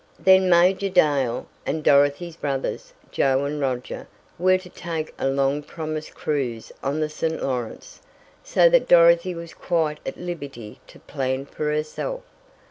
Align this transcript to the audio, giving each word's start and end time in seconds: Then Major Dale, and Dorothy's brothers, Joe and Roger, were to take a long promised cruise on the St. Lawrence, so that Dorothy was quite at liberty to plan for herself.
Then 0.17 0.49
Major 0.49 0.89
Dale, 0.89 1.45
and 1.63 1.83
Dorothy's 1.83 2.35
brothers, 2.35 2.91
Joe 3.11 3.45
and 3.45 3.61
Roger, 3.61 4.07
were 4.39 4.57
to 4.57 4.67
take 4.67 5.13
a 5.19 5.27
long 5.27 5.61
promised 5.61 6.15
cruise 6.15 6.71
on 6.83 6.99
the 7.01 7.07
St. 7.07 7.39
Lawrence, 7.43 8.01
so 8.43 8.67
that 8.67 8.87
Dorothy 8.87 9.35
was 9.35 9.53
quite 9.53 9.99
at 10.03 10.17
liberty 10.17 10.79
to 10.87 10.97
plan 11.01 11.45
for 11.45 11.65
herself. 11.65 12.23